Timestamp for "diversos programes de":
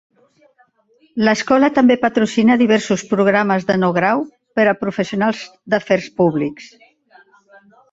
2.61-3.77